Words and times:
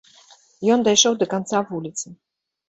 Ён 0.75 0.79
дайшоў 0.87 1.13
да 1.19 1.27
канца 1.35 1.61
вуліцы. 1.69 2.07